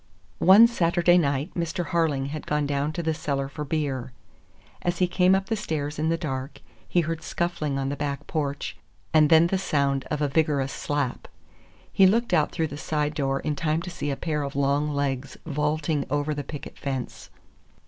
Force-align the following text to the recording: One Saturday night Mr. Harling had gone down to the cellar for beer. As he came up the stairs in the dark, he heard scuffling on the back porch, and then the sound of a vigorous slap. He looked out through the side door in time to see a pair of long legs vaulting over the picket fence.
One 0.39 0.65
Saturday 0.65 1.19
night 1.19 1.53
Mr. 1.53 1.89
Harling 1.89 2.29
had 2.29 2.47
gone 2.47 2.65
down 2.65 2.91
to 2.93 3.03
the 3.03 3.13
cellar 3.13 3.47
for 3.47 3.63
beer. 3.63 4.13
As 4.81 4.97
he 4.97 5.05
came 5.05 5.35
up 5.35 5.45
the 5.45 5.55
stairs 5.55 5.99
in 5.99 6.09
the 6.09 6.17
dark, 6.17 6.59
he 6.89 7.01
heard 7.01 7.21
scuffling 7.21 7.77
on 7.77 7.89
the 7.89 7.95
back 7.95 8.25
porch, 8.25 8.75
and 9.13 9.29
then 9.29 9.45
the 9.45 9.59
sound 9.59 10.05
of 10.09 10.19
a 10.19 10.27
vigorous 10.27 10.73
slap. 10.73 11.27
He 11.93 12.07
looked 12.07 12.33
out 12.33 12.51
through 12.51 12.69
the 12.69 12.77
side 12.77 13.13
door 13.13 13.41
in 13.41 13.55
time 13.55 13.83
to 13.83 13.91
see 13.91 14.09
a 14.09 14.15
pair 14.17 14.41
of 14.41 14.55
long 14.55 14.89
legs 14.89 15.37
vaulting 15.45 16.07
over 16.09 16.33
the 16.33 16.43
picket 16.43 16.79
fence. 16.79 17.29